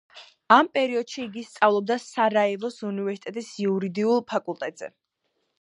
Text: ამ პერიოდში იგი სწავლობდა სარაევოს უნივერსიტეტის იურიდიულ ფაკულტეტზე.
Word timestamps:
ამ 0.53 0.69
პერიოდში 0.77 1.19
იგი 1.25 1.43
სწავლობდა 1.49 1.99
სარაევოს 2.05 2.81
უნივერსიტეტის 2.89 3.53
იურიდიულ 3.67 4.29
ფაკულტეტზე. 4.35 4.95